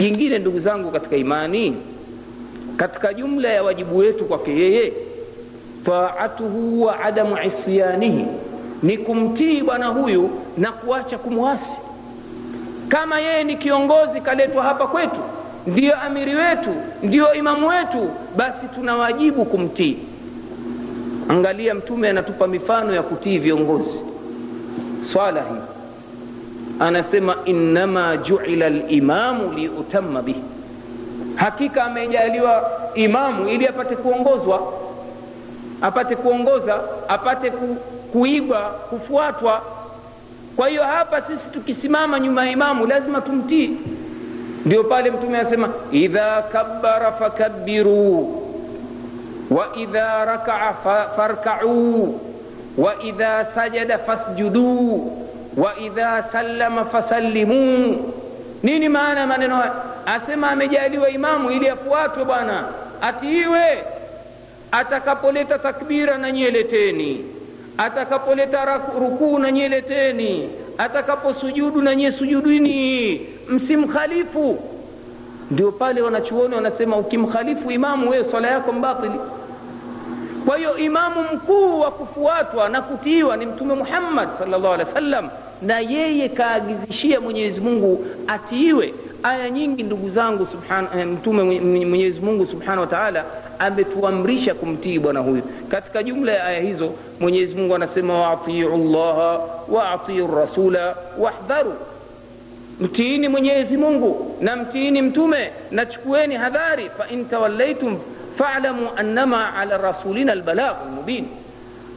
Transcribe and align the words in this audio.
jingine 0.00 0.38
ndugu 0.38 0.60
zangu 0.60 0.90
katika 0.90 1.16
imani 1.16 1.76
katika 2.76 3.14
jumla 3.14 3.48
ya 3.48 3.62
wajibu 3.62 3.96
wetu 3.98 4.24
kwake 4.24 4.50
yeye 4.58 4.92
taatuhu 5.84 6.82
wa 6.82 7.00
adamu 7.00 7.36
isyanihi 7.46 8.26
ni 8.82 8.98
kumtii 8.98 9.62
bwana 9.62 9.86
huyu 9.86 10.30
na 10.58 10.72
kuacha 10.72 11.18
kumwasi. 11.18 11.62
Kama 12.88 13.20
yeye 13.20 13.44
ni 13.44 13.56
kiongozi 13.56 14.20
kaletwa 14.20 14.62
hapa 14.62 14.86
kwetu 14.86 15.20
ndiyo 15.66 16.00
amiri 16.00 16.34
wetu 16.34 16.70
ndiyo 17.02 17.34
imamu 17.34 17.68
wetu 17.68 18.10
basi 18.36 18.66
tuna 18.74 18.96
wajibu 18.96 19.44
kumtii. 19.44 19.96
Angalia 21.28 21.74
mtume 21.74 22.08
anatupa 22.10 22.46
mifano 22.46 22.94
ya 22.94 23.02
kutii 23.02 23.38
viongozi. 23.38 24.00
Swala 25.12 25.40
hii 25.40 25.79
anasema 26.80 27.36
innama 27.44 28.16
juila 28.16 28.68
limamu 28.68 29.52
liutamma 29.52 30.22
bihi. 30.22 30.42
Hakika 31.34 31.84
amejaliwa 31.84 32.70
imamu 32.94 33.48
ili 33.48 33.66
apate 33.66 33.96
kuongozwa. 33.96 34.72
Apate 35.82 36.16
kuongoza 36.16 36.80
apate 37.08 37.50
ku, 37.50 37.76
kuigwa 38.12 38.60
kufuatwa. 38.60 39.62
Kwa 40.56 40.68
hiyo 40.68 40.84
hapa 40.84 41.20
sisi 41.22 41.48
tukisimama 41.52 42.20
nyuma 42.20 42.46
ya 42.46 42.52
imamu 42.52 42.86
lazima 42.86 43.20
tumtii. 43.20 43.70
Ndio 44.66 44.84
pale 44.84 45.10
mtume 45.10 45.38
anasema 45.38 45.68
idha 45.92 46.42
kabbara 46.42 47.12
fakabbiru 47.12 48.42
wa 49.50 49.76
idha 49.76 50.24
rakaa 50.24 50.72
farkauu 51.16 52.20
wa 52.78 53.02
idha 53.02 53.46
sajada 53.54 53.98
fasjuduu 53.98 55.12
wa 55.56 55.78
idha 55.78 56.22
sallama 56.32 56.84
fasallimuu 56.84 58.12
nini 58.62 58.88
maana 58.88 59.26
maneno 59.26 59.56
haya? 59.56 59.72
Asema 60.06 60.50
amejaliwa 60.50 61.10
imamu 61.10 61.50
ili 61.50 61.68
afuatwe 61.68 62.24
bwana. 62.24 62.64
Atiiwe. 63.00 63.84
Atakapoleta 64.72 65.58
takbira 65.58 66.18
na 66.18 66.32
nyeleteni 66.32 67.24
atakapoleta 67.78 68.80
rukuu 69.00 69.38
na 69.38 69.52
nyeleteni 69.52 70.50
atakaposujudu 70.78 71.82
na 71.82 71.94
nyie 71.94 72.12
sujudini. 72.12 73.20
Msimkhalifu. 73.48 74.58
Ndio 75.50 75.72
pale 75.72 76.00
wanachuoni 76.02 76.54
wanasema 76.54 76.96
ukimkhalifu 76.96 77.70
imamu 77.70 78.10
wewe 78.10 78.30
swala 78.30 78.48
yako 78.50 78.72
mbatili 78.72 79.20
kwa 80.46 80.56
hiyo 80.56 80.76
imamu 80.78 81.24
mkuu 81.34 81.80
wa 81.80 81.90
kufuatwa 81.90 82.68
na 82.68 82.82
kutiiwa 82.82 83.36
ni 83.36 83.46
mtume 83.46 83.74
muhammad 83.74 84.28
sallallahu 84.38 84.74
alih 84.74 84.86
wa 84.86 84.92
sallam 84.94 85.28
na 85.62 85.80
yeye 85.80 86.28
kaagizishia 86.28 87.20
mwenyezi 87.20 87.60
mungu 87.60 88.06
atiiwe. 88.26 88.94
Aya 89.22 89.50
nyingi 89.50 89.82
ndugu 89.82 90.10
zangu 90.10 90.46
subhan, 90.52 91.04
mtume 91.06 91.42
mwenyezi 91.84 92.20
mungu 92.20 92.46
subhanahu 92.46 92.80
wa 92.80 92.86
taala 92.86 93.24
ametuamrisha 93.58 94.54
kumtii 94.54 94.98
bwana 94.98 95.20
huyu. 95.20 95.42
Katika 95.70 96.02
jumla 96.02 96.32
ya 96.32 96.44
aya 96.44 96.60
hizo 96.60 96.92
mwenyezi 97.20 97.54
mungu 97.54 97.74
anasema 97.74 98.18
waatiu 98.20 98.76
llaha 98.76 99.40
waatiu 99.68 100.26
rasula 100.36 100.96
wahdharu. 101.18 101.74
Mtiini 102.80 103.28
mwenyezi 103.28 103.76
mungu 103.76 104.36
na 104.40 104.56
mtiini 104.56 105.02
mtume 105.02 105.50
na 105.70 105.86
chukueni 105.86 106.34
hadhari 106.34 106.90
fain 106.98 107.24
tawallaitum 107.28 107.98
falamu 108.38 108.88
annama 108.96 109.54
ala 109.56 109.76
rasulina 109.76 110.32
albalaghu 110.32 110.88
lmubin 110.88 111.26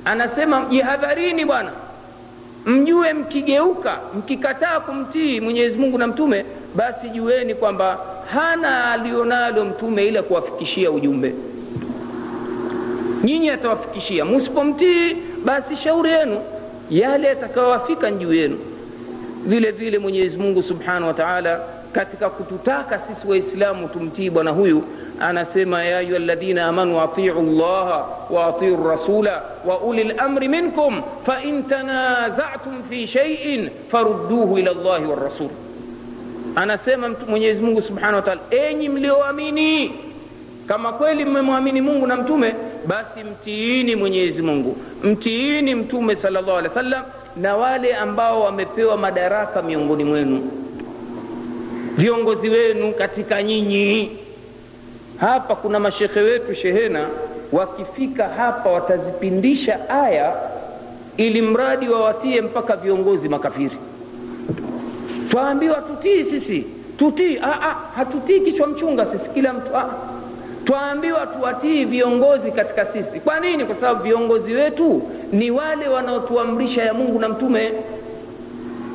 anasema 0.06 0.66
jihadharini 0.70 1.46
bwana 1.46 1.72
mjue 2.66 3.14
mkigeuka 3.14 4.00
mkikataa 4.18 4.80
kumtii 4.80 5.40
mwenyezi 5.42 5.76
mungu 5.78 5.98
na 5.98 6.08
mtume 6.08 6.46
basi 6.76 7.10
jueni 7.10 7.56
kwamba 7.56 8.00
hana 8.34 8.92
alionalo 8.92 9.66
mtume 9.66 10.06
ila 10.08 10.24
kuwafikishia 10.24 10.92
ujumbe. 10.92 11.34
Nyinyi 13.24 13.50
atawafikishia. 13.50 14.26
Musipomtii 14.26 15.18
basi 15.46 15.78
shauri 15.78 16.12
yenu. 16.12 16.40
Yale 16.90 17.28
yatakayowafika 17.28 18.12
juu 18.12 18.34
yenu. 18.34 18.60
Vile 19.46 19.72
vile 19.72 20.00
mwenyezi 20.00 20.38
mungu 20.38 20.64
subhanahu 20.64 21.08
wa 21.08 21.14
taala 21.14 21.60
katika 21.92 22.30
kututaka 22.30 23.00
sisi 23.00 23.28
waislamu 23.32 23.88
tumtii 23.88 24.30
bwana 24.30 24.52
huyu 24.52 24.84
anasema 25.20 25.84
ya 25.84 25.98
ayuha 25.98 26.20
ladhina 26.20 26.66
amanu 26.68 27.02
atiu 27.02 27.42
llaha 27.42 28.06
waatiu 28.30 28.88
rasula 28.90 29.42
wa 29.66 29.80
uli 29.82 30.04
lamri 30.04 30.48
minkum 30.48 31.02
fain 31.26 31.64
tanazatum 31.64 32.84
fi 32.90 33.08
shaiin 33.08 33.70
farudduhu 33.92 34.58
ila 34.58 34.72
llahi 34.74 35.06
warasul 35.06 35.50
anasema 36.56 37.10
mwenyezi 37.30 37.62
mungu 37.62 37.82
subhanahu 37.82 38.16
wa 38.16 38.22
taala 38.22 38.42
enyi 38.52 38.90
mlioamini 38.90 39.92
kama 40.68 40.94
kweli 40.94 41.26
mmemwamini 41.26 41.82
mungu 41.82 42.08
na 42.08 42.16
mtume 42.16 42.56
basi 42.88 43.24
mtiini 43.24 43.96
mwenyezi 43.96 44.42
mungu. 44.42 44.78
Mtiini 45.04 45.76
mtume 45.76 46.16
sala 46.16 46.42
llahu 46.42 46.58
alehi 46.58 46.68
wa 46.76 46.84
sallam 46.84 47.04
na 47.38 47.56
wale 47.58 47.96
ambao 47.96 48.42
wamepewa 48.42 48.98
madaraka 48.98 49.62
miongoni 49.62 50.04
mwenu. 50.04 50.52
Viongozi 51.98 52.50
wenu 52.50 52.92
katika 52.94 53.44
nyinyi 53.44 54.12
hapa 55.20 55.56
kuna 55.56 55.80
mashekhe 55.80 56.20
wetu 56.20 56.56
shehena 56.56 57.08
wakifika 57.52 58.28
hapa 58.28 58.70
watazipindisha 58.70 59.90
aya 59.90 60.36
ili 61.18 61.42
mradi 61.42 61.90
wawatie 61.90 62.42
mpaka 62.42 62.76
viongozi 62.76 63.30
makafiri. 63.30 63.78
Twaambiwa 65.30 65.76
tutii 65.82 66.24
sisi 66.24 66.66
tutii. 66.98 67.40
Hatutii 67.96 68.40
kichwa 68.40 68.68
mchunga 68.68 69.06
sisi 69.06 69.30
kila 69.34 69.54
mtu 69.54 69.76
aa. 69.78 69.90
twaambiwa 70.66 71.26
tuwatii 71.28 71.86
viongozi 71.86 72.52
katika 72.52 72.86
sisi. 72.86 73.20
Kwa 73.20 73.40
nini? 73.40 73.66
Kwa 73.66 73.76
sababu 73.76 74.04
viongozi 74.04 74.54
wetu 74.54 75.02
ni 75.32 75.52
wale 75.52 75.88
wanaotuamrisha 75.88 76.84
ya 76.84 76.94
mungu 76.94 77.20
na 77.20 77.30
mtume. 77.30 77.74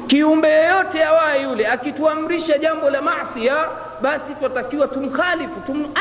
Kiumbe 0.07 0.49
yeyote 0.49 1.05
awaye 1.05 1.43
yule 1.43 1.67
akituamrisha 1.67 2.59
jambo 2.59 2.91
la 2.91 3.03
masia 3.03 3.55
basi 4.03 4.35
twatakiwa 4.41 4.89
tumkhalifu 4.89 5.61
tumasi 5.67 5.93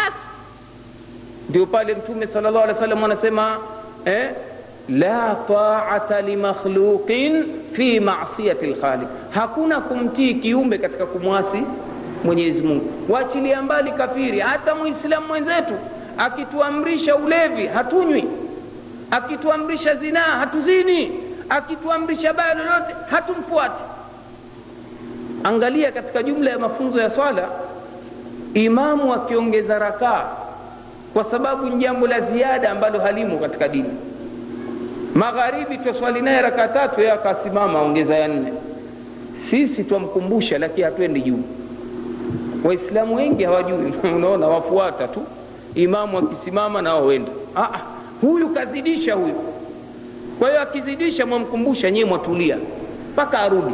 ndio 1.50 1.66
pale 1.66 1.94
mtume 1.96 2.28
sala 2.28 2.52
llahu 2.52 2.64
alih 2.64 2.76
wa 2.76 2.82
sallam 2.82 3.04
anasema 3.04 3.58
eh, 4.06 4.30
la 4.90 5.36
taata 5.48 6.22
limakhluqin 6.22 7.46
fi 7.74 8.00
masiyati 8.00 8.66
lkhaliq 8.68 9.08
hakuna 9.32 9.82
kumtii 9.82 10.36
kiumbe 10.36 10.78
katika 10.78 11.06
kumwasi 11.06 11.64
mwenyezi 12.24 12.62
mungu. 12.62 12.92
Wachilia 13.10 13.62
mbali 13.62 13.92
kafiri 13.92 14.40
hata 14.40 14.76
mwislamu 14.76 15.28
mwenzetu 15.28 15.74
akituamrisha 16.18 17.16
ulevi 17.16 17.68
hatunywi. 17.68 18.24
Akituamrisha 19.12 19.96
zinaa 19.96 20.38
hatuzini. 20.40 21.12
Akituamrisha 21.50 22.34
baya 22.34 22.54
lolote 22.54 22.96
hatumfuati. 23.10 23.84
Angalia 25.44 25.92
katika 25.92 26.24
jumla 26.24 26.50
ya 26.52 26.60
mafunzo 26.60 27.00
ya 27.00 27.10
swala 27.10 27.50
imamu 28.54 29.14
akiongeza 29.14 29.80
rakaa 29.80 30.26
kwa 31.14 31.24
sababu 31.24 31.66
ni 31.66 31.78
jambo 31.78 32.08
la 32.08 32.22
ziada 32.22 32.72
ambalo 32.72 33.00
halimo 33.00 33.38
katika 33.38 33.68
dini. 33.68 33.90
Magharibi 35.16 35.78
twaswali 35.78 36.22
naye 36.22 36.42
raka 36.42 36.68
tatu 36.68 37.00
yeye 37.02 37.12
akasimama 37.14 37.82
ongeza 37.82 38.16
ya 38.16 38.28
nne. 38.28 38.54
Sisi 39.50 39.84
twamkumbusha 39.84 40.58
lakini 40.58 40.84
hatuendi 40.84 41.22
juu. 41.22 41.40
Waislamu 42.64 43.16
wengi 43.16 43.44
hawajui. 43.44 43.94
Unaona 44.16 44.48
wafuata 44.48 45.08
tu. 45.08 45.22
Imamu 45.76 46.18
akisimama 46.18 46.82
na 46.82 46.94
wawenda 46.94 47.32
huyu 48.22 48.50
kazidisha 48.50 49.14
huyu. 49.14 49.36
Kwa 50.40 50.50
hiyo 50.50 50.62
akizidisha 50.62 51.26
mwamkumbusha 51.26 51.92
nyewe 51.92 52.10
mwatulia. 52.10 52.58
Mpaka 53.14 53.40
arudi. 53.40 53.74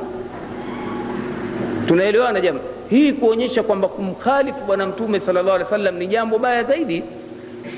Tunaelewana 1.87 2.41
jama 2.41 2.59
hii 2.93 3.13
kuonyesha 3.13 3.63
kwamba 3.63 3.87
kumkhalifu 3.87 4.59
bwana 4.67 4.85
mtume 4.85 5.19
sala 5.19 5.41
llahu 5.41 5.55
alih 5.55 5.65
wa 5.65 5.69
sallam 5.77 5.95
ni 5.97 6.07
jambo 6.07 6.37
baya 6.37 6.63
zaidi. 6.63 7.03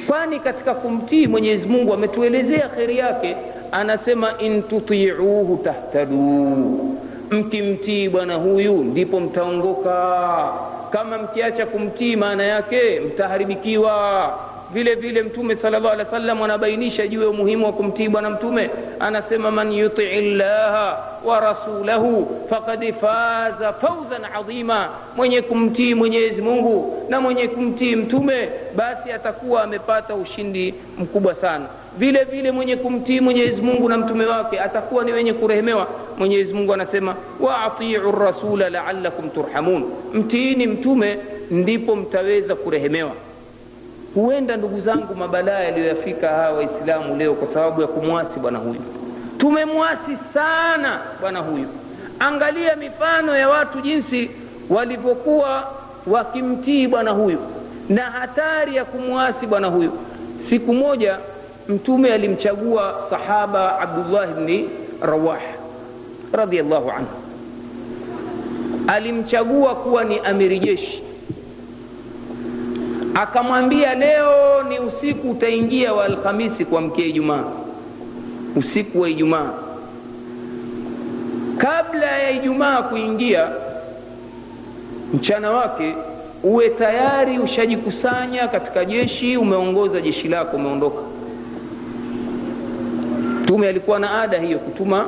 Kwani 0.07 0.39
katika 0.39 0.73
kumtii 0.73 1.27
mwenyezi 1.27 1.65
mungu 1.67 1.93
ametuelezea 1.93 2.69
kheri 2.69 2.97
yake 2.97 3.35
anasema 3.71 4.37
in 4.39 4.63
tutiuhu 4.63 5.57
tahtaduu 5.63 6.95
mkimtii 7.31 8.09
bwana 8.09 8.35
huyu 8.35 8.83
ndipo 8.83 9.19
mtaongoka. 9.19 10.49
Kama 10.91 11.17
mkiacha 11.17 11.65
kumtii 11.65 12.15
maana 12.15 12.43
yake 12.43 12.99
mtaharibikiwa 12.99 13.93
vile 14.73 14.95
vile 14.95 15.21
mtume 15.21 15.55
sala 15.55 15.79
llahu 15.79 15.93
alih 15.93 16.05
wa 16.05 16.11
sallam 16.11 16.41
anabainisha 16.43 17.07
juu 17.07 17.21
ya 17.21 17.29
umuhimu 17.29 17.65
wa 17.65 17.73
kumtii 17.73 18.07
bwana 18.09 18.29
mtume 18.29 18.69
anasema 18.99 19.51
man 19.51 19.73
yutii 19.73 20.21
llaha 20.21 20.97
wa 21.25 21.39
rasulahu 21.39 22.37
fakad 22.49 22.93
faza 23.01 23.73
fauzan 23.73 24.21
adhima 24.39 24.89
mwenye 25.15 25.41
kumtii 25.41 25.93
mwenyezi 25.93 26.41
mungu 26.41 27.05
na 27.09 27.21
mwenye 27.21 27.47
kumtii 27.47 27.95
mtume 27.95 28.49
basi 28.75 29.11
atakuwa 29.11 29.63
amepata 29.63 30.15
ushindi 30.15 30.73
mkubwa 30.97 31.35
sana 31.35 31.65
vile 31.97 32.23
vile 32.23 32.51
mwenye 32.51 32.75
kumtii 32.75 33.19
mwenyezi 33.19 33.61
mungu 33.61 33.89
na 33.89 33.97
mtume 33.97 34.25
wake 34.25 34.59
atakuwa 34.59 35.03
ni 35.03 35.11
wenye 35.11 35.33
kurehemewa 35.33 35.87
mwenyezi 36.17 36.53
mungu 36.53 36.73
anasema 36.73 37.15
waatiu 37.39 38.11
rasula 38.11 38.69
laalakum 38.69 39.29
turhamun 39.29 39.83
mtiini 40.13 40.67
mtume 40.67 41.17
ndipo 41.51 41.95
mtaweza 41.95 42.55
kurehemewa 42.55 43.11
huenda 44.15 44.57
ndugu 44.57 44.81
zangu 44.81 45.15
mabalaa 45.15 45.59
yaliyoyafika 45.59 46.29
hawa 46.29 46.51
waislamu 46.57 47.15
leo 47.17 47.33
kwa 47.33 47.53
sababu 47.53 47.81
ya 47.81 47.87
kumwasi 47.87 48.39
bwana 48.39 48.59
huyu. 48.59 48.81
Tumemwasi 49.37 50.17
sana 50.33 50.99
bwana 51.21 51.39
huyu. 51.39 51.67
Angalia 52.19 52.75
mifano 52.75 53.37
ya 53.37 53.49
watu 53.49 53.81
jinsi 53.81 54.29
walivyokuwa 54.69 55.71
wakimtii 56.07 56.87
bwana 56.87 57.11
huyu 57.11 57.39
na 57.89 58.01
hatari 58.01 58.75
ya 58.75 58.85
kumwasi 58.85 59.45
bwana 59.47 59.67
huyu. 59.67 59.91
Siku 60.49 60.73
moja 60.73 61.17
mtume 61.69 62.13
alimchagua 62.13 62.95
sahaba 63.09 63.79
abdullah 63.79 64.27
bni 64.27 64.69
rawah 65.01 65.39
radiallahu 66.33 66.89
anhu. 66.91 67.07
Alimchagua 68.87 69.75
kuwa 69.75 70.03
ni 70.03 70.19
amiri 70.19 70.59
jeshi 70.59 71.03
akamwambia 73.15 73.93
leo 73.95 74.63
ni 74.63 74.79
usiku 74.79 75.31
utaingia 75.31 75.93
wa 75.93 76.05
alhamisi 76.05 76.65
kuamkia 76.65 77.05
ijumaa. 77.05 77.43
Usiku 78.55 79.01
wa 79.01 79.09
ijumaa. 79.09 79.49
Kabla 81.57 82.05
ya 82.05 82.31
ijumaa 82.31 82.81
kuingia 82.83 83.49
mchana 85.13 85.51
wake 85.51 85.95
uwe 86.43 86.69
tayari 86.69 87.39
ushajikusanya 87.39 88.47
katika 88.47 88.85
jeshi 88.85 89.37
umeongoza 89.37 90.01
jeshi 90.01 90.27
lako 90.27 90.57
umeondoka. 90.57 91.01
Mtume 93.43 93.67
alikuwa 93.67 93.99
na 93.99 94.21
ada 94.21 94.39
hiyo 94.39 94.59
kutuma 94.59 95.05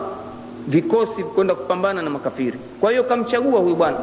vikosi 0.67 1.23
kwenda 1.23 1.55
kupambana 1.55 2.01
na 2.01 2.09
makafiri. 2.09 2.59
Kwa 2.81 2.91
hiyo 2.91 3.03
kamchagua 3.03 3.59
huyu 3.59 3.75
bwana 3.75 3.97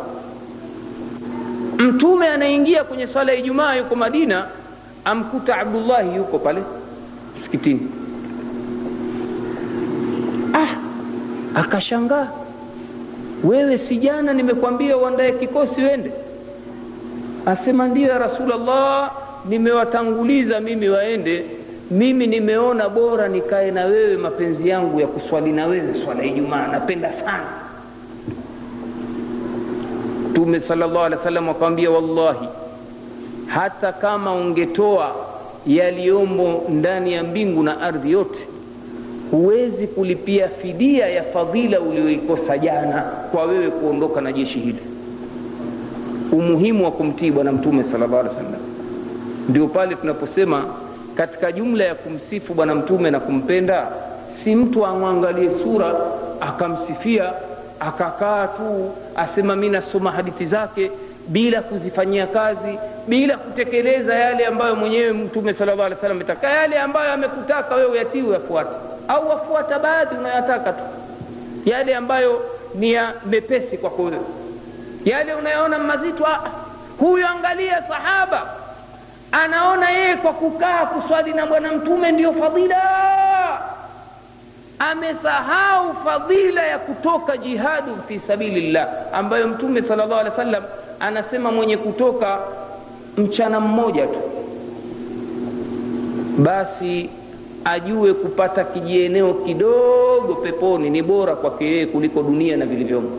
mtume 1.78 2.28
anaingia 2.28 2.84
kwenye 2.84 3.06
swala 3.06 3.32
ya 3.32 3.38
ijumaa 3.38 3.74
yuko 3.74 3.94
madina 3.94 4.46
amkuta 5.04 5.56
abdullahi 5.58 6.16
yuko 6.16 6.38
pale 6.38 6.62
msikitini. 7.40 7.88
Ah 10.54 10.68
akashangaa. 11.60 12.28
Wewe 13.44 13.78
si 13.78 13.96
jana 13.96 14.32
nimekwambia 14.32 14.96
uandae 14.96 15.32
kikosi 15.32 15.80
wende 15.82 16.10
asema 17.46 17.88
ndio 17.88 18.08
ya 18.08 18.18
rasulllah 18.18 19.10
nimewatanguliza 19.48 20.60
mimi 20.60 20.88
waende. 20.88 21.44
Mimi 21.90 22.26
nimeona 22.26 22.88
bora 22.88 23.28
nikae 23.28 23.70
na 23.70 23.84
wewe 23.84 24.16
mapenzi 24.16 24.68
yangu 24.68 25.00
ya 25.00 25.06
kuswali 25.06 25.52
na 25.52 25.66
wewe 25.66 26.04
swala 26.04 26.24
ijumaa. 26.24 26.66
Napenda 26.66 27.12
sana 27.12 27.44
mtume 30.34 30.60
salllah 30.60 31.04
alih 31.06 31.18
wasallam 31.18 31.48
akamwambia 31.48 31.90
wallahi 31.90 32.48
hata 33.46 33.92
kama 33.92 34.32
ungetoa 34.34 35.12
yaliyomo 35.66 36.62
ndani 36.68 37.12
ya 37.12 37.22
mbingu 37.24 37.62
na 37.62 37.80
ardhi 37.80 38.10
yote 38.12 38.38
huwezi 39.30 39.86
kulipia 39.86 40.48
fidia 40.48 41.06
ya 41.08 41.22
fadhila 41.22 41.80
ulioikosa 41.80 42.58
jana 42.58 43.02
kwa 43.32 43.44
wewe 43.44 43.70
kuondoka 43.70 44.20
na 44.20 44.32
jeshi 44.32 44.58
hili. 44.58 44.78
Umuhimu 46.32 46.84
wa 46.84 46.90
kumtii 46.90 47.30
bwana 47.30 47.52
mtume 47.52 47.84
salllah 47.92 48.20
alih 48.20 48.32
wasallam, 48.32 48.60
ndio 49.48 49.66
pale 49.68 49.94
tunaposema 49.94 50.64
katika 51.16 51.52
jumla 51.52 51.84
ya 51.84 51.94
kumsifu 51.94 52.54
bwana 52.54 52.74
mtume 52.74 53.10
na 53.10 53.20
kumpenda 53.20 53.86
si 54.44 54.54
mtu 54.54 54.86
amwangalie 54.86 55.50
sura 55.64 55.94
akamsifia 56.40 57.32
akakaa 57.86 58.46
tu 58.46 58.92
asema 59.16 59.56
mi 59.56 59.68
nasoma 59.68 60.10
hadithi 60.12 60.46
zake 60.46 60.90
bila 61.28 61.62
kuzifanyia 61.62 62.26
kazi 62.26 62.78
bila 63.08 63.36
kutekeleza 63.36 64.14
yale 64.14 64.46
ambayo 64.46 64.76
mwenyewe 64.76 65.12
mtume 65.12 65.54
sala 65.54 65.74
llah 65.74 65.86
alih 65.86 65.98
salam 66.00 66.16
ametaka 66.16 66.50
yale 66.50 66.78
ambayo 66.78 67.12
amekutaka 67.12 67.74
wewe 67.74 67.90
uyatii 67.90 68.22
uyafuate 68.22 68.70
au 69.08 69.28
wafuata 69.28 69.78
baadhi 69.78 70.14
unayotaka 70.16 70.72
tu. 70.72 70.82
Yale 71.64 71.94
ambayo 71.96 72.42
ni 72.74 72.92
ya 72.92 73.12
mepesi 73.26 73.78
kwako 73.78 74.02
wewe. 74.02 74.18
Yale 75.04 75.34
unayoona 75.34 75.78
mazito 75.78 76.26
huyu 77.00 77.26
angalia 77.26 77.82
sahaba 77.82 78.42
anaona 79.32 79.90
yeye 79.90 80.16
kwa 80.16 80.32
kukaa 80.32 80.86
kuswali 80.86 81.32
na 81.32 81.46
bwana 81.46 81.72
mtume 81.72 82.12
ndiyo 82.12 82.32
fadhila 82.32 82.76
amesahau 84.94 85.94
fadhila 86.04 86.62
ya 86.62 86.78
kutoka 86.78 87.36
jihadu 87.36 87.92
fi 88.08 88.20
sabilillah 88.26 88.88
ambayo 89.12 89.48
mtume 89.48 89.82
sala 89.82 90.06
llahu 90.06 90.20
alehi 90.20 90.54
wa 90.54 90.62
anasema 91.00 91.52
mwenye 91.52 91.76
kutoka 91.76 92.38
mchana 93.16 93.60
mmoja 93.60 94.06
tu. 94.06 94.18
Basi 96.38 97.10
ajue 97.64 98.14
kupata 98.14 98.64
kijieneo 98.64 99.34
kidogo 99.34 100.34
peponi 100.42 100.90
ni 100.90 101.02
bora 101.02 101.36
kwake 101.36 101.64
yeye 101.64 101.86
kuliko 101.86 102.22
dunia 102.22 102.56
na 102.56 102.66
vilivyomo. 102.66 103.10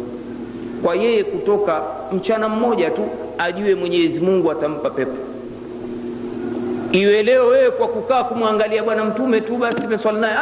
Kwa 0.83 0.95
yeye 0.95 1.24
kutoka 1.24 1.81
mchana 2.12 2.50
mmoja 2.50 2.92
tu 2.92 3.01
ajue 3.38 3.75
mwenyezi 3.75 4.19
mungu 4.19 4.51
atampa 4.51 4.89
pepo. 4.89 5.18
Iwe 6.92 7.24
leo 7.24 7.48
wewe 7.48 7.72
kwa 7.72 7.88
kukaa 7.88 8.24
kumwangalia 8.24 8.83
bwana 8.83 9.06
mtume 9.06 9.42
tu 9.42 9.57
basi 9.57 9.81
meswali 9.88 10.19
naye 10.19 10.36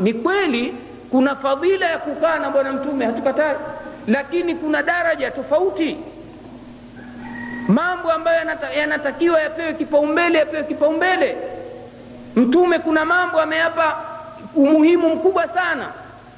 ni 0.00 0.14
kweli 0.14 0.74
kuna 1.10 1.36
fadhila 1.36 1.86
ya 1.90 1.98
kukaa 1.98 2.38
na 2.38 2.50
bwana 2.50 2.72
mtume 2.72 3.06
hatukatai 3.06 3.54
lakini 4.08 4.54
kuna 4.54 4.82
daraja 4.82 5.30
tofauti. 5.30 5.96
Mambo 7.68 8.12
ambayo 8.12 8.38
yanata, 8.38 8.72
yanatakiwa 8.72 9.40
yapewe 9.40 9.74
kipaumbele 9.74 10.38
yapewe 10.38 10.62
kipaumbele. 10.64 11.36
Mtume 12.36 12.78
kuna 12.78 13.04
mambo 13.04 13.40
ameyapa 13.40 13.96
umuhimu 14.54 15.08
mkubwa 15.14 15.48
sana. 15.48 15.88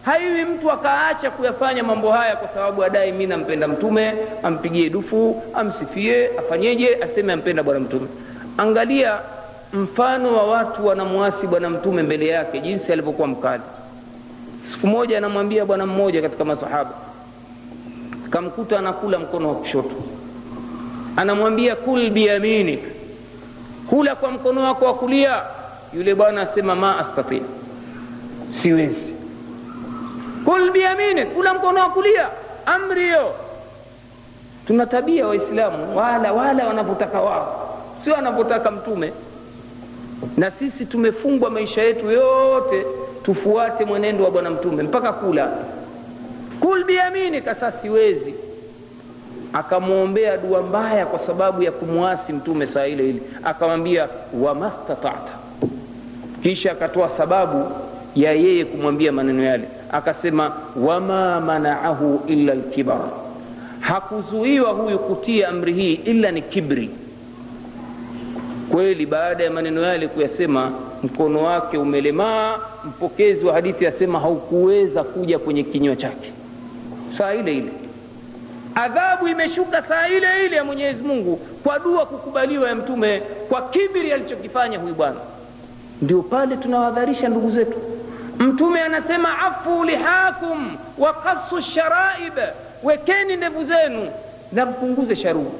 Haiwi 0.05 0.45
mtu 0.45 0.71
akaacha 0.73 1.31
kuyafanya 1.31 1.83
mambo 1.83 2.11
haya 2.13 2.37
kwa 2.37 2.49
sababu 2.49 2.85
adai 2.85 3.13
mi 3.13 3.27
nampenda 3.27 3.69
mtume 3.69 4.15
ampigie 4.43 4.91
dufu 4.91 5.43
amsifie 5.55 6.31
afanyeje 6.39 6.99
aseme 7.03 7.33
ampenda 7.33 7.63
bwana 7.63 7.81
mtume. 7.81 8.07
Angalia 8.59 9.19
mfano 9.73 10.37
wa 10.37 10.43
watu 10.47 10.87
wanamwasi 10.87 11.47
bwana 11.47 11.71
mtume 11.71 12.03
mbele 12.03 12.27
yake 12.29 12.61
jinsi 12.61 12.93
alivyokuwa 12.93 13.29
mkali. 13.29 13.63
Siku 14.73 14.87
moja 14.87 15.19
anamwambia 15.19 15.65
bwana 15.65 15.87
mmoja 15.87 16.23
katika 16.23 16.45
masahaba 16.45 16.91
kamkuta 18.31 18.79
anakula 18.79 19.19
mkono 19.19 19.49
wa 19.49 19.55
kushoto. 19.55 19.95
Anamwambia 21.17 21.77
kul 21.77 22.11
biyaminik 22.11 22.81
kula 23.89 24.15
kwa 24.15 24.31
mkono 24.31 24.63
wako 24.65 24.85
wa 24.85 24.95
kulia. 24.95 25.43
Yule 25.95 26.15
bwana 26.15 26.41
asema 26.41 26.75
ma 26.75 26.99
astati 26.99 27.43
siwezi. 28.63 29.15
Kul 30.45 30.71
biyaminik 30.71 31.29
kula 31.35 31.55
mkono 31.55 31.81
wa 31.81 31.91
kulia. 31.91 32.29
Amri 32.67 33.03
hiyo. 33.05 33.35
Tuna 34.67 34.87
tabia 34.87 35.27
waislamu 35.27 35.97
wala 35.99 36.33
wala 36.33 36.67
wanavyotaka 36.67 37.21
wao. 37.21 37.79
Sio 38.05 38.13
wanavyotaka 38.15 38.71
mtume 38.71 39.13
na 40.37 40.51
sisi 40.51 40.87
tumefungwa 40.87 41.51
maisha 41.51 41.83
yetu 41.83 42.11
yote 42.11 42.87
tufuate 43.23 43.85
mwenendo 43.85 44.25
wa 44.25 44.31
bwana 44.31 44.51
mtume 44.51 44.83
mpaka 44.83 45.13
kula. 45.13 45.53
Kul 46.61 46.85
biyamini 46.85 47.41
kasa 47.43 47.73
siwezi. 47.73 48.35
Akamwombea 49.53 50.37
dua 50.37 50.63
mbaya 50.63 51.07
kwa 51.07 51.19
sababu 51.27 51.63
ya 51.63 51.73
kumwasi 51.73 52.33
mtume 52.33 52.67
saa 52.67 52.87
ile 52.87 53.09
ile. 53.11 53.21
Akamwambia 53.45 54.09
wamastatata 54.41 55.33
kisha 56.43 56.73
akatoa 56.73 57.11
sababu 57.17 57.65
ya 58.15 58.33
yeye 58.33 58.65
kumwambia 58.65 59.13
maneno 59.13 59.43
yale. 59.43 59.65
Akasema 59.93 60.53
wama 60.77 61.41
manaahu 61.41 62.21
illa 62.27 62.55
lkibar 62.55 63.01
hakuzuiwa 63.81 64.71
huyu 64.73 64.99
kutia 64.99 65.49
amri 65.49 65.73
hii 65.73 65.95
ila 65.95 66.31
ni 66.31 66.43
kibri 66.43 66.91
kweli 68.71 69.07
baada 69.07 69.45
ya 69.45 69.51
maneno 69.51 69.83
yale 69.83 70.09
kuyasema 70.09 70.73
mkono 71.03 71.43
wake 71.43 71.79
umelemaa 71.79 72.57
mpokezi 72.85 73.45
wa 73.47 73.53
hadithi 73.53 73.87
asema 73.87 74.21
haukuweza 74.21 75.05
kuja 75.05 75.39
kwenye 75.39 75.63
kinywa 75.63 75.97
chake. 75.97 76.33
Saa 77.19 77.35
ile 77.35 77.53
ile. 77.57 77.71
Adhabu 78.75 79.29
imeshuka 79.29 79.83
saa 79.83 80.09
ile 80.09 80.47
ile 80.47 80.57
ya 80.57 80.65
mwenyezi 80.65 81.03
mungu 81.03 81.37
kwa 81.37 81.79
dua 81.79 82.07
kukubaliwa 82.07 82.69
ya 82.69 82.75
mtume 82.75 83.21
kwa 83.49 83.63
kibiri 83.63 84.13
alichokifanya 84.13 84.79
huyu 84.79 84.95
bwana. 84.95 85.17
Ndio 86.03 86.23
pale 86.23 86.57
tunawadharisha 86.57 87.29
ndugu 87.29 87.51
zetu. 87.51 87.79
Mtume 88.39 88.81
anasema 88.81 89.39
afu 89.39 89.85
lihakum 89.85 90.77
wa 90.99 91.13
kasu 91.15 91.63
sharaib. 91.63 92.33
Wekeni 92.83 93.37
ndevu 93.37 93.65
zenu 93.65 94.11
na 94.53 94.67
mpunguze 94.67 95.17
sharubu 95.17 95.53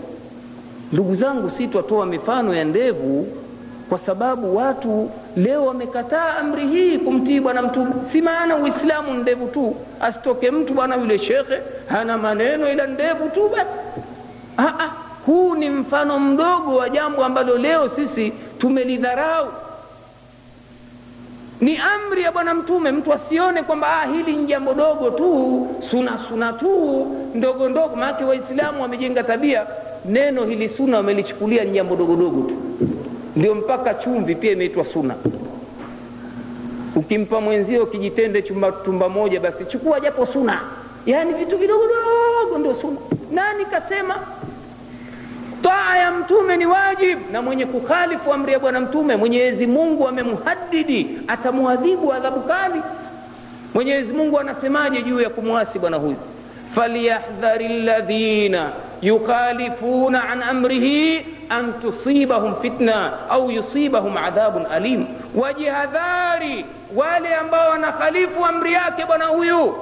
ndugu 0.93 1.15
zangu 1.17 1.51
si 1.51 1.67
twatoa 1.69 2.07
mifano 2.07 2.55
ya 2.55 2.65
ndevu 2.65 3.27
kwa 3.89 3.99
sababu 3.99 4.57
watu 4.57 5.11
leo 5.37 5.67
wamekataa 5.67 6.37
amri 6.39 6.67
hii 6.67 6.99
kumtii 6.99 7.41
bwana 7.41 7.63
mtume. 7.63 7.93
Si 8.13 8.23
maana 8.23 8.57
uislamu 8.57 9.13
ndevu 9.15 9.47
tu. 9.49 9.77
Asitoke 10.01 10.51
mtu 10.51 10.75
bwana 10.75 10.97
yule 10.97 11.19
shekhe 11.19 11.61
hana 11.89 12.19
maneno 12.19 12.73
ila 12.73 12.87
ndevu 12.87 13.29
tu 13.29 13.49
basi. 13.49 13.71
Huu 15.27 15.55
ni 15.55 15.69
mfano 15.71 16.19
mdogo 16.19 16.77
wa 16.77 16.89
jambo 16.91 17.25
ambalo 17.25 17.59
leo 17.59 17.91
sisi 17.97 18.33
tumelidharau. 18.59 19.49
Ni 21.61 21.77
amri 21.77 22.23
ya 22.23 22.33
bwana 22.33 22.55
mtume 22.55 22.91
mtu 22.91 23.13
asione 23.13 23.63
kwamba 23.63 24.01
ah, 24.03 24.07
hili 24.07 24.37
ni 24.37 24.47
jambo 24.47 24.75
dogo 24.75 25.11
tu 25.11 25.69
suna 25.91 26.19
suna 26.29 26.53
tu 26.53 27.07
ndogo 27.35 27.69
ndogo. 27.69 27.97
Maanake 27.97 28.25
waislamu 28.25 28.83
wamejenga 28.83 29.23
tabia 29.23 29.67
neno 30.05 30.45
hili 30.45 30.69
suna 30.77 30.97
wamelichukulia 30.97 31.65
ni 31.65 31.71
jambo 31.71 31.97
dogo 31.97 32.17
dogo 32.17 32.43
tu. 32.51 32.57
Ndio 33.37 33.55
mpaka 33.55 33.95
chumvi 33.95 34.35
pia 34.35 34.53
imeitwa 34.53 34.85
suna. 34.93 35.15
Ukimpa 36.97 37.41
mwenzio 37.41 37.87
kijitende 37.87 38.43
chumba 38.43 38.73
tumba 38.73 39.09
moja 39.09 39.41
basi 39.41 39.65
chukua 39.65 40.01
japo 40.01 40.27
suna. 40.27 40.61
Yaani 41.07 41.33
vitu 41.35 41.59
vidogo 41.59 41.85
dogo 41.87 42.59
ndio 42.59 42.75
suna. 42.75 42.97
Nani 43.33 43.65
kasema? 43.65 44.15
Taa 45.63 45.97
ya 45.99 46.11
mtume 46.11 46.57
ni 46.57 46.67
wajib. 46.67 47.19
Na 47.33 47.43
mwenye 47.43 47.67
kukhalifu 47.67 48.33
amri 48.33 48.53
ya 48.53 48.59
bwana 48.59 48.81
mtume 48.81 49.17
mwenyezi 49.17 49.67
mungu 49.67 50.09
amemhadidi 50.09 51.19
atamuadhibu 51.29 52.13
adhabu 52.13 52.41
kali. 52.41 52.81
Mwenyezi 53.75 54.13
mungu 54.13 54.39
anasemaje 54.41 55.03
juu 55.03 55.21
ya 55.21 55.31
kumwasi 55.31 55.79
bwana 55.79 55.97
huyu? 55.97 56.17
Falyahdhari 56.75 57.69
ladhina 57.83 58.71
yukhalifuna 59.03 60.29
an 60.29 60.43
amrihi 60.43 61.27
an 61.49 61.73
tusibahum 61.83 62.55
fitna 62.63 63.13
au 63.31 63.51
yusibahum 63.51 64.17
adhabun 64.17 64.67
alim 64.67 65.07
wajihadhari 65.35 66.65
wale 66.97 67.35
ambao 67.35 67.71
wanakhalifu 67.71 68.45
amri 68.47 68.73
yake 68.73 69.05
bwana 69.07 69.25
huyu 69.27 69.75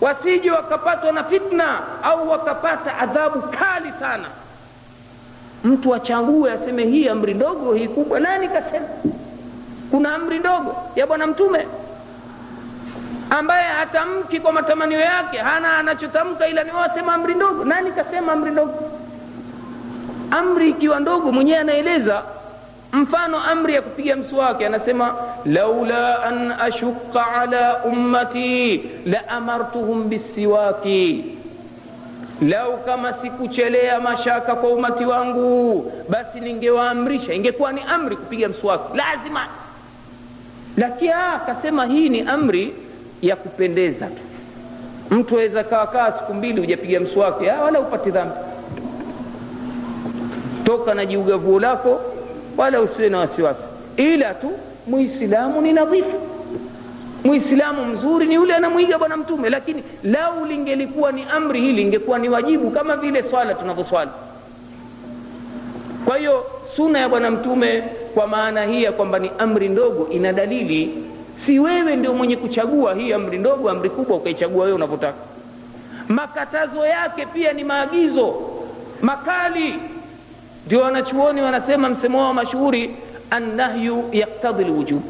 wasije 0.00 0.50
wakapatwa 0.50 1.12
na 1.12 1.24
fitna 1.24 1.78
au 2.02 2.30
wakapata 2.30 2.98
adhabu 2.98 3.42
kali 3.42 3.92
sana. 4.00 4.24
Mtu 5.64 5.94
achague 5.94 6.50
aseme 6.52 6.84
hii 6.84 7.08
amri 7.08 7.34
ndogo 7.34 7.74
hii 7.74 7.88
kubwa 7.88 8.20
nani 8.20 8.48
kasema? 8.48 8.86
Kuna 9.90 10.14
amri 10.14 10.38
ndogo 10.38 10.76
ya 10.96 11.06
bwana 11.06 11.26
mtume 11.26 11.66
ambaye 13.38 13.66
hatamki 13.66 14.40
kwa 14.40 14.52
matamanio 14.52 15.00
yake 15.00 15.38
hana 15.38 15.78
anachotamka 15.78 16.48
ila 16.48 16.64
ni 16.64 16.70
wasema 16.70 17.14
amri 17.14 17.34
ndogo. 17.34 17.64
Nani 17.64 17.92
kasema 17.92 18.32
amri 18.32 18.50
ndogo? 18.50 18.90
Amri 20.30 20.70
ikiwa 20.70 21.00
ndogo 21.00 21.32
mwenyewe 21.32 21.58
anaeleza 21.58 22.22
mfano 22.92 23.44
amri 23.44 23.74
ya 23.74 23.82
kupiga 23.82 24.16
mswaki 24.16 24.64
anasema 24.64 25.14
laula 25.44 26.22
an 26.22 26.52
ashuqa 26.60 27.26
ala 27.26 27.84
ummati 27.84 28.82
la 29.06 29.28
amartuhum 29.28 30.08
bisiwaki 30.08 31.24
lau 32.42 32.76
kama 32.84 33.12
sikuchelea 33.12 34.00
mashaka 34.00 34.54
kwa 34.54 34.68
umati 34.70 35.04
wangu 35.04 35.92
basi 36.08 36.40
ningewaamrisha. 36.40 37.34
Ingekuwa 37.34 37.72
ni 37.72 37.80
amri 37.82 38.16
kupiga 38.16 38.48
mswaki 38.48 38.96
lazima. 38.96 39.46
Lakini 40.76 41.10
akasema 41.12 41.86
hii 41.86 42.08
ni 42.08 42.20
amri 42.20 42.74
ya 43.22 43.36
kupendeza 43.36 44.06
tu. 44.06 44.22
Mtu 45.10 45.36
aweza 45.36 45.64
kawakaa 45.64 46.12
siku 46.12 46.34
mbili 46.34 46.60
hujapiga 46.60 47.00
mswaki 47.00 47.44
wala 47.44 47.80
upati 47.80 48.10
dhambi. 48.10 48.34
Toka 50.64 50.94
na 50.94 51.06
jiugavuo 51.06 51.60
lako 51.60 52.00
wala 52.56 52.80
usiwe 52.80 53.08
na 53.08 53.18
wasiwasi. 53.18 53.60
Ila 53.96 54.34
tu 54.34 54.50
muislamu 54.86 55.60
ni 55.60 55.72
nadhifu. 55.72 56.20
Muislamu 57.24 57.86
mzuri 57.86 58.26
ni 58.28 58.34
yule 58.34 58.54
anamwiga 58.54 58.98
bwana 58.98 59.16
mtume 59.16 59.50
lakini 59.50 59.82
lau 60.02 60.46
lingelikuwa 60.46 61.12
ni 61.12 61.24
amri 61.34 61.60
hili 61.60 61.82
ingekuwa 61.82 62.18
ni 62.18 62.28
wajibu 62.28 62.70
kama 62.70 62.96
vile 62.96 63.24
swala 63.30 63.54
tunavyoswali. 63.54 64.10
Kwa 66.04 66.16
hiyo 66.18 66.44
suna 66.76 66.98
ya 66.98 67.08
bwana 67.08 67.30
mtume 67.30 67.82
kwa 68.14 68.26
maana 68.26 68.64
hii 68.64 68.82
ya 68.82 68.92
kwamba 68.92 69.18
ni 69.18 69.30
amri 69.38 69.68
ndogo 69.68 70.08
ina 70.10 70.32
dalili 70.32 71.04
si 71.46 71.58
wewe 71.58 71.96
ndio 71.96 72.14
mwenye 72.14 72.36
kuchagua 72.36 72.94
hii 72.94 73.12
amri 73.12 73.38
ndogo 73.38 73.70
amri 73.70 73.90
kubwa 73.90 74.16
ukaichagua 74.16 74.64
wewe 74.64 74.74
unavyotaka. 74.76 75.18
Makatazo 76.08 76.86
yake 76.86 77.26
pia 77.26 77.52
ni 77.52 77.64
maagizo 77.64 78.34
makali. 79.02 79.74
Ndio 80.66 80.80
wanachuoni 80.80 81.42
wanasema 81.42 81.88
msemo 81.88 82.20
wao 82.20 82.34
mashuhuri 82.34 82.96
annahyu 83.30 84.04
yaktadhi 84.12 84.64
lwujub 84.64 85.02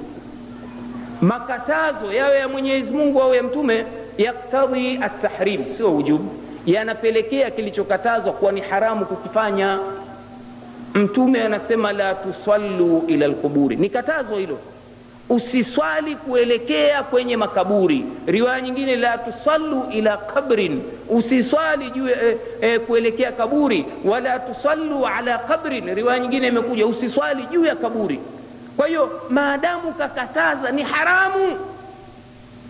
makatazo 1.21 2.12
yawe 2.12 2.39
ya 2.39 2.49
mwenyezi 2.49 2.91
mungu 2.91 3.23
au 3.23 3.35
ya 3.35 3.43
mtume 3.43 3.87
yaktadhi 4.19 4.97
atahrim 5.03 5.61
sio 5.77 5.91
wujub. 5.93 6.21
Yanapelekea 6.67 7.51
kilichokatazwa 7.51 8.33
kuwa 8.33 8.53
ni 8.53 8.61
haramu 8.61 9.07
kukifanya. 9.07 9.79
Mtume 10.95 11.43
anasema 11.43 11.93
la 11.93 12.15
tusallu 12.15 13.05
ila 13.07 13.27
lquburi 13.27 13.77
ni 13.77 13.89
katazo 13.91 14.37
hilo 14.37 14.59
usiswali 15.37 16.17
kuelekea 16.17 17.03
kwenye 17.03 17.37
makaburi. 17.37 18.05
Riwaya 18.27 18.61
nyingine 18.61 18.97
la 18.97 19.19
tusallu 19.19 19.83
ila 19.91 20.17
qabrin 20.17 20.83
usiswali 21.09 21.91
juu 21.91 22.09
e, 22.09 22.37
e, 22.61 22.79
kuelekea 22.79 23.33
kaburi. 23.33 23.87
Wala 24.05 24.39
tusallu 24.39 25.07
ala 25.07 25.39
qabrin 25.39 25.95
riwaya 25.95 26.21
nyingine 26.21 26.49
imekuja 26.49 26.87
usiswali 26.87 27.43
juu 27.47 27.65
ya 27.65 27.77
kaburi. 27.77 28.21
Kwa 28.77 28.87
hiyo 28.87 29.21
maadamu 29.31 29.93
kakataza 29.93 30.71
ni 30.71 30.83
haramu 30.83 31.59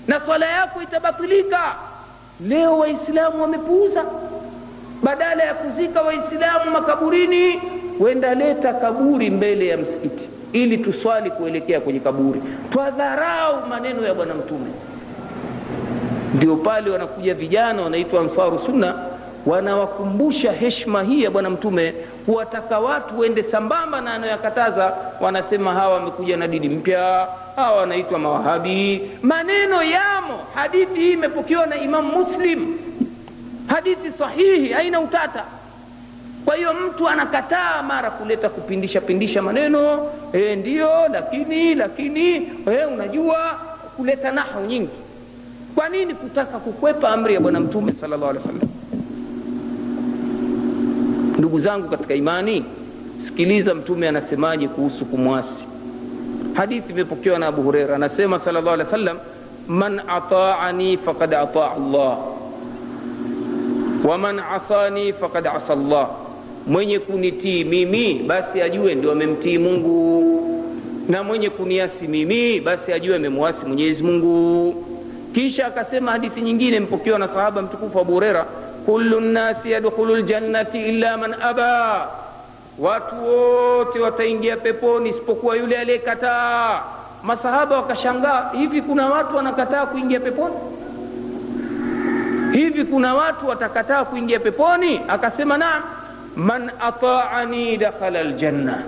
na 0.08 0.20
swala 0.20 0.46
yako 0.46 0.82
itabatilika. 0.82 1.74
Leo 2.48 2.78
waislamu 2.78 3.42
wamepuuza. 3.42 4.04
Badala 5.02 5.44
ya 5.44 5.54
kuzika 5.54 6.02
waislamu 6.02 6.70
makaburini 6.72 7.60
wenda 8.00 8.34
leta 8.34 8.74
kaburi 8.74 9.30
mbele 9.30 9.66
ya 9.66 9.76
msikiti 9.76 10.21
ili 10.52 10.78
tuswali 10.78 11.30
kuelekea 11.30 11.80
kwenye 11.80 12.00
kaburi. 12.00 12.42
Twadharau 12.72 13.66
maneno 13.68 14.06
ya 14.06 14.14
bwana 14.14 14.34
mtume. 14.34 14.70
Ndio 16.34 16.56
pale 16.56 16.90
wanakuja 16.90 17.34
vijana 17.34 17.82
wanaitwa 17.82 18.20
ansaru 18.20 18.58
sunna 18.66 18.94
wanawakumbusha 19.46 20.52
heshma 20.52 21.02
hii 21.02 21.22
ya 21.22 21.30
bwana 21.30 21.50
mtume 21.50 21.94
kuwataka 22.26 22.78
watu 22.78 23.18
wende 23.18 23.42
sambamba 23.42 24.00
na 24.00 24.14
anayoyakataza. 24.14 24.92
Wanasema 25.20 25.74
hawa 25.74 25.94
wamekuja 25.94 26.36
na 26.36 26.48
dini 26.48 26.68
mpya 26.68 27.28
hawa 27.56 27.76
wanaitwa 27.76 28.18
mawahabi. 28.18 29.10
Maneno 29.22 29.82
yamo. 29.82 30.38
Hadithi 30.54 30.94
hii 31.00 31.12
imepokewa 31.12 31.66
na 31.66 31.76
imamu 31.80 32.12
muslim. 32.24 32.78
Hadithi 33.66 34.12
sahihi 34.18 34.68
haina 34.72 35.00
utata 35.00 35.44
kwa 36.44 36.56
hiyo 36.56 36.74
mtu 36.74 37.08
anakataa 37.08 37.82
mara 37.82 38.10
kuleta 38.10 38.48
kupindisha 38.48 39.00
pindisha 39.00 39.42
maneno 39.42 40.08
e, 40.32 40.56
ndiyo 40.56 40.88
lakini 41.12 41.74
lakini 41.74 42.34
e, 42.66 42.84
unajua 42.94 43.36
kuleta 43.96 44.32
nahu 44.32 44.66
nyingi. 44.66 44.88
Kwa 45.74 45.88
nini 45.88 46.14
kutaka 46.14 46.58
kukwepa 46.58 47.08
amri 47.08 47.34
ya 47.34 47.40
bwana 47.40 47.60
mtume 47.60 47.92
salllah 48.00 48.28
alih 48.30 48.42
wasallam? 48.42 48.68
Ndugu 51.38 51.60
zangu 51.60 51.88
katika 51.88 52.14
imani 52.14 52.64
sikiliza 53.26 53.74
mtume 53.74 54.08
anasemaje 54.08 54.68
kuhusu 54.68 55.04
kumwasi. 55.04 55.48
Hadithi 56.54 56.92
imepokewa 56.92 57.38
na 57.38 57.46
abu 57.46 57.62
hureira 57.62 57.94
anasema 57.96 58.40
salllah 58.40 58.72
alih 58.74 58.84
wasallam 58.86 59.16
man 59.68 60.00
ataani 60.08 60.96
fakad 60.96 61.34
ataa 61.34 61.70
allah. 61.76 62.18
Waman 64.04 64.38
asani 64.38 65.12
fakad 65.12 65.46
asa 65.46 65.74
llah 65.74 66.08
mwenye 66.66 66.98
kunitii 66.98 67.64
mimi 67.64 68.14
basi 68.14 68.62
ajue 68.62 68.94
ndio 68.94 69.12
amemtii 69.12 69.58
mungu. 69.58 70.22
Na 71.08 71.22
mwenye 71.22 71.50
kuniasi 71.50 72.08
mimi 72.08 72.60
basi 72.60 72.92
ajue 72.92 73.16
amemwasi 73.16 73.66
mwenyezi 73.66 74.02
mungu. 74.02 74.74
Kisha 75.34 75.66
akasema 75.66 76.12
hadithi 76.12 76.40
nyingine 76.40 76.80
mpokewa 76.80 77.18
na 77.18 77.28
sahaba 77.28 77.62
mtukufu 77.62 78.00
abu 78.00 78.12
hureira 78.12 78.44
kullu 78.86 79.20
nnasi 79.20 79.70
yadkhulu 79.70 80.16
ljannati 80.16 80.78
illa 80.78 81.16
man 81.16 81.34
aba. 81.42 82.08
Watu 82.78 83.14
wote 83.26 83.98
wataingia 83.98 84.56
peponi 84.56 85.10
isipokuwa 85.10 85.56
yule 85.56 85.78
aliyekataa. 85.78 86.80
Masahaba 87.22 87.76
wakashangaa 87.76 88.50
hivi 88.58 88.82
kuna 88.82 89.06
watu 89.06 89.36
wanakataa 89.36 89.86
kuingia 89.86 90.20
peponi? 90.20 90.54
Hivi 92.52 92.84
kuna 92.84 93.14
watu 93.14 93.48
watakataa 93.48 94.04
kuingia 94.04 94.40
peponi? 94.40 95.00
Akasema 95.08 95.58
naam 95.58 95.82
man 96.36 96.70
ataani 96.80 97.76
dakhala 97.76 98.22
ljanna 98.22 98.82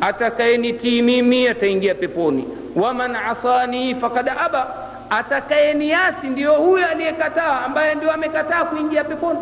atakayenitii 0.00 1.02
mimi 1.02 1.48
ataingia 1.48 1.94
peponi. 1.94 2.44
Waman 2.76 3.16
asani 3.16 3.94
fakad 3.94 4.28
aba. 4.28 4.66
Atakayeniasi 5.10 6.26
ndiyo 6.26 6.52
huyo 6.54 6.86
aliyekataa 6.88 7.60
ambaye 7.66 7.94
ndio 7.94 8.12
amekataa 8.12 8.64
kuingia 8.64 9.04
peponi. 9.04 9.38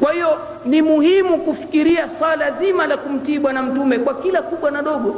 Kwa 0.00 0.12
hiyo 0.12 0.38
ni 0.64 0.82
muhimu 0.82 1.38
kufikiria 1.38 2.08
swala 2.18 2.50
zima 2.50 2.86
la 2.86 2.96
kumtii 2.96 3.38
bwana 3.38 3.62
mtume 3.62 3.98
kwa 3.98 4.14
kila 4.14 4.42
kubwa 4.42 4.70
na 4.70 4.82
dogo. 4.82 5.16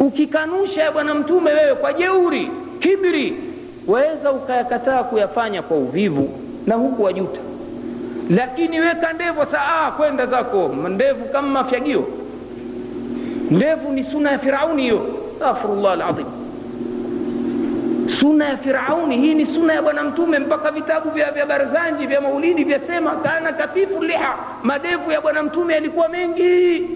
Ukikanusha 0.00 0.82
ya 0.82 0.92
bwana 0.92 1.14
mtume 1.14 1.52
wewe 1.52 1.74
kwa 1.74 1.92
jeuri 1.92 2.50
kibri 2.80 3.36
waweza 3.86 4.32
ukayakataa 4.32 5.02
kuyafanya 5.04 5.62
kwa 5.62 5.76
uvivu 5.76 6.30
na 6.66 6.74
huku 6.74 7.02
wajuta 7.02 7.40
lakini 8.30 8.80
weka 8.80 9.12
ndevu 9.12 9.46
saa 9.52 9.90
kwenda 9.90 10.26
zako 10.26 10.68
ndevu 10.88 11.24
kama 11.24 11.48
mafyagio 11.48 12.08
ndevu 13.50 13.92
ni 13.92 14.04
suna 14.04 14.30
ya 14.32 14.38
firauni 14.38 14.82
hiyo 14.82 15.06
astaghfirullah 15.34 15.92
alazim 15.92 16.26
suna 18.20 18.48
ya 18.48 18.56
firauni 18.56 19.16
hii 19.18 19.34
ni 19.34 19.46
suna 19.46 19.72
ya 19.72 19.82
bwana 19.82 20.02
mtume 20.02 20.38
mpaka 20.38 20.70
vitabu 20.70 21.10
vya, 21.10 21.30
vya 21.32 21.46
barzanji 21.46 22.06
vya 22.06 22.20
maulidi 22.20 22.64
vyasema 22.64 23.10
kana 23.10 23.52
katifu 23.52 24.04
liha 24.04 24.34
madevu 24.62 25.12
ya 25.12 25.20
bwana 25.20 25.42
mtume 25.42 25.74
yalikuwa 25.74 26.08
mengi 26.08 26.88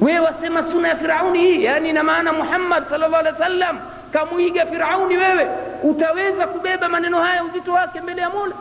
wewe 0.00 0.18
wasema 0.18 0.62
suna 0.72 0.88
ya 0.88 0.96
firauni 0.96 1.38
hii 1.38 1.64
yani 1.64 1.88
ina 1.88 2.02
maana 2.02 2.32
muhammad 2.32 2.84
sallallahu 2.88 3.16
alaihi 3.20 3.40
wasallam 3.40 3.78
kamwiga 4.12 4.66
firauni 4.66 5.16
wewe 5.16 5.46
utaweza 5.82 6.46
kubeba 6.46 6.88
maneno 6.88 7.18
haya 7.20 7.44
uzito 7.44 7.72
wake 7.72 8.00
mbele 8.00 8.20
ya 8.22 8.30
mola 8.30 8.54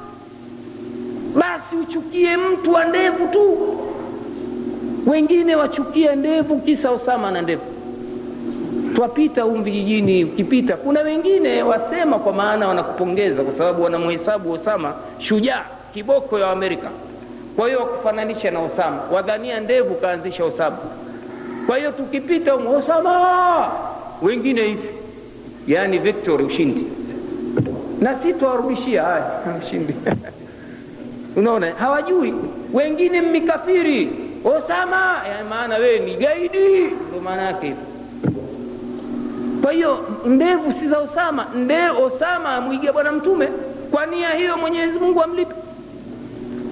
basi 1.35 1.75
uchukie 1.75 2.37
mtu 2.37 2.73
wa 2.73 2.85
ndevu 2.85 3.27
tu. 3.27 3.57
Wengine 5.07 5.55
wachukia 5.55 6.15
ndevu 6.15 6.59
kisa 6.59 6.91
usama 6.91 7.31
na 7.31 7.41
ndevu. 7.41 7.61
Twapita 8.95 9.41
humu 9.41 9.63
vijijini 9.63 10.23
ukipita. 10.23 10.77
Kuna 10.77 11.01
wengine 11.01 11.63
wasema 11.63 12.19
kwa 12.19 12.33
maana 12.33 12.67
wanakupongeza 12.67 13.43
kwa 13.43 13.53
sababu 13.57 13.83
wanamhesabu 13.83 14.51
osama 14.51 14.93
shujaa 15.19 15.65
kiboko 15.93 16.39
ya 16.39 16.51
amerika. 16.51 16.89
Kwa 17.55 17.67
hiyo 17.67 17.79
wakufananisha 17.79 18.51
na 18.51 18.59
osama 18.59 18.99
wadhania 19.11 19.59
ndevu 19.59 19.95
kaanzisha 19.95 20.45
osama 20.45 20.77
kwa 21.67 21.77
hiyo 21.77 21.91
tukipita 21.91 22.51
humu 22.51 22.75
osama 22.77 23.71
wengine 24.21 24.63
hivi. 24.63 24.89
Yaani 25.67 25.97
victory 25.97 26.43
ushindi. 26.43 26.85
Na 28.01 28.19
si 28.23 28.33
twawarudishia 28.33 29.03
haya 29.03 29.41
ushindi 29.65 29.95
unaona? 31.35 31.71
Hawajui. 31.71 32.33
Wengine 32.73 33.21
mmikafiri. 33.21 34.09
Osama 34.45 35.21
yani 35.29 35.49
maana 35.49 35.75
wewe 35.77 35.99
ni 35.99 36.13
gaidi. 36.15 36.83
Ndo 36.83 37.19
maana 37.23 37.41
yake. 37.41 37.75
Kwa 39.61 39.71
hiyo 39.71 39.99
ndevu 40.25 40.73
si 40.79 40.87
za 40.87 40.99
osama. 40.99 41.45
Nde 41.55 41.89
osama 41.89 42.49
amwigia 42.49 42.93
bwana 42.93 43.11
mtume. 43.11 43.47
Kwa 43.91 44.05
nia 44.05 44.29
hiyo 44.29 44.57
mwenyezi 44.57 44.99
mungu 44.99 45.23
amlipe. 45.23 45.53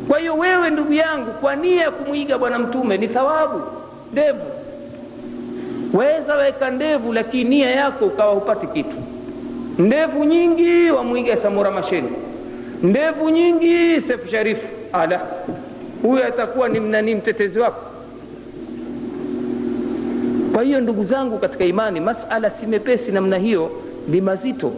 Kwa 0.08 0.20
hiyo 0.20 0.36
wewe 0.38 0.70
ndugu 0.70 0.94
yangu 0.94 1.32
kwa 1.32 1.56
nia 1.56 1.82
ya 1.84 1.92
kumwiga 1.92 2.38
bwana 2.38 2.60
mtume 2.60 2.98
ni 2.98 3.08
thawabu. 3.08 3.62
Ndevu. 4.12 4.42
Waweza 5.94 6.36
weka 6.36 6.70
ndevu 6.72 7.14
lakini 7.14 7.50
nia 7.50 7.70
yako 7.72 8.06
ukawa 8.06 8.34
hupati 8.34 8.68
kitu. 8.68 8.96
Ndevu 9.78 10.24
nyingi 10.24 10.92
wamwiga 10.92 11.38
samura 11.38 11.72
masheni 11.72 12.10
ndevu 12.84 13.30
nyingi 13.30 14.02
sefu 14.08 14.28
sharifu. 14.32 14.68
Ala 14.94 15.22
huyo 16.02 16.28
atakuwa 16.28 16.70
ni 16.70 16.80
mnani 16.80 17.16
mtetezi 17.16 17.60
wako? 17.60 17.82
Kwa 20.54 20.64
hiyo 20.64 20.82
ndugu 20.82 21.06
zangu 21.06 21.38
katika 21.38 21.66
imani 21.66 22.00
masala 22.00 22.50
si 22.50 22.66
mepesi 22.66 23.12
namna 23.12 23.38
hiyo 23.38 23.72
ni 24.08 24.22
mazito 24.22 24.74